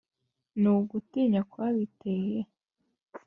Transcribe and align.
ni 0.61 0.69
ugutinya 0.77 1.41
kwabiteye? 1.51 2.39